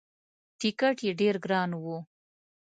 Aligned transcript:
ټکت 0.59 0.97
یې 1.05 1.11
ډېر 1.19 1.35
ګران 1.45 1.69
وو. 1.81 1.97